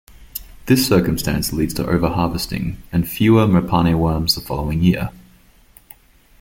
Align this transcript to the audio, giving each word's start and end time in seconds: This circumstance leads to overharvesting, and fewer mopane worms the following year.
This 0.65 0.87
circumstance 0.87 1.53
leads 1.53 1.75
to 1.75 1.83
overharvesting, 1.83 2.77
and 2.91 3.07
fewer 3.07 3.45
mopane 3.45 3.99
worms 3.99 4.33
the 4.33 4.41
following 4.41 4.81
year. 4.81 5.11